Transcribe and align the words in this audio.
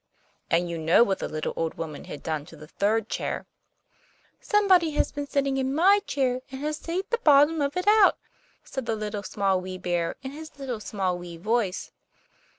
And 0.49 0.67
you 0.67 0.79
know 0.79 1.03
what 1.03 1.19
the 1.19 1.29
little 1.29 1.53
old 1.55 1.75
woman 1.75 2.05
had 2.05 2.23
done 2.23 2.43
to 2.47 2.55
the 2.55 2.65
third 2.65 3.07
chair. 3.07 3.45
'Somebody 4.39 4.93
has 4.93 5.11
been 5.11 5.27
sitting 5.27 5.57
in 5.57 5.75
my 5.75 5.99
chair, 6.07 6.41
and 6.49 6.59
has 6.61 6.77
sate 6.77 7.11
the 7.11 7.19
bottom 7.19 7.61
of 7.61 7.77
it 7.77 7.87
out!' 7.87 8.17
said 8.63 8.87
the 8.87 8.95
Little, 8.95 9.21
Small, 9.21 9.61
Wee 9.61 9.77
Bear, 9.77 10.15
in 10.23 10.31
his 10.31 10.57
little, 10.57 10.79
small, 10.79 11.19
wee 11.19 11.37
voice. 11.37 11.91